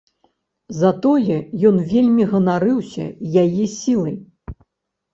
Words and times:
Затое 0.79 1.37
ён 1.71 1.77
вельмі 1.93 2.23
ганарыўся 2.33 3.05
яе 3.45 3.71
сілай. 3.79 4.21